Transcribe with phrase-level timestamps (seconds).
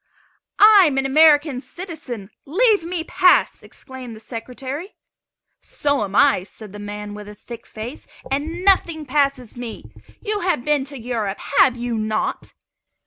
[0.57, 4.95] "I am an American citizen; leave me pass!" exclaimed the Secretary.
[5.61, 9.93] "So am I," said the man with a thick face; "and nothing passes me.
[10.19, 12.55] You have been to Europe, have you not?"